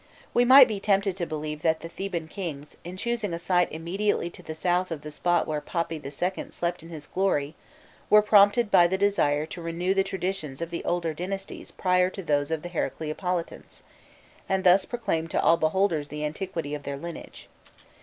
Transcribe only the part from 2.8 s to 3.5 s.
in choosing a